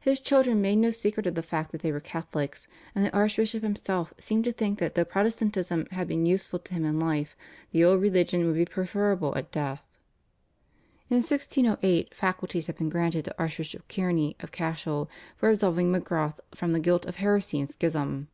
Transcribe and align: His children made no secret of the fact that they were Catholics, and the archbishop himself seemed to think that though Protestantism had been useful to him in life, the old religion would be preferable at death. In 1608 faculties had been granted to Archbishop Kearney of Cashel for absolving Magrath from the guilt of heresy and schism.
His 0.00 0.20
children 0.20 0.60
made 0.60 0.76
no 0.76 0.90
secret 0.90 1.26
of 1.26 1.34
the 1.34 1.42
fact 1.42 1.72
that 1.72 1.80
they 1.80 1.90
were 1.90 1.98
Catholics, 1.98 2.68
and 2.94 3.02
the 3.02 3.16
archbishop 3.16 3.62
himself 3.62 4.12
seemed 4.18 4.44
to 4.44 4.52
think 4.52 4.78
that 4.78 4.94
though 4.94 5.02
Protestantism 5.06 5.86
had 5.92 6.06
been 6.08 6.26
useful 6.26 6.58
to 6.58 6.74
him 6.74 6.84
in 6.84 7.00
life, 7.00 7.34
the 7.70 7.82
old 7.82 8.02
religion 8.02 8.44
would 8.44 8.54
be 8.56 8.66
preferable 8.66 9.34
at 9.34 9.50
death. 9.50 9.82
In 11.08 11.16
1608 11.20 12.12
faculties 12.14 12.66
had 12.66 12.76
been 12.76 12.90
granted 12.90 13.24
to 13.24 13.34
Archbishop 13.38 13.88
Kearney 13.88 14.36
of 14.40 14.52
Cashel 14.52 15.08
for 15.38 15.48
absolving 15.48 15.90
Magrath 15.90 16.38
from 16.54 16.72
the 16.72 16.78
guilt 16.78 17.06
of 17.06 17.16
heresy 17.16 17.58
and 17.58 17.70
schism. 17.70 18.28